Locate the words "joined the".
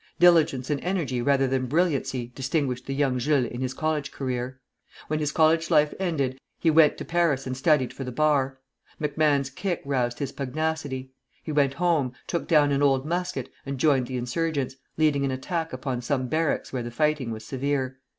13.79-14.17